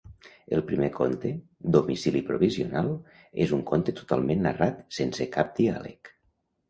[0.55, 1.33] El primer conte,
[1.75, 2.89] Domicili provisional,
[3.45, 6.11] és un conte totalment narrat sense cap diàleg.